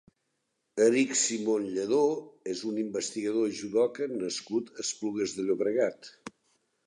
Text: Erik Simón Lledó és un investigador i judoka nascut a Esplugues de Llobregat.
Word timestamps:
Erik 0.83 1.11
Simón 1.23 1.65
Lledó 1.73 1.99
és 2.53 2.63
un 2.71 2.79
investigador 2.85 3.51
i 3.53 3.59
judoka 3.59 4.07
nascut 4.13 4.71
a 4.75 4.79
Esplugues 4.87 5.35
de 5.41 5.45
Llobregat. 5.51 6.11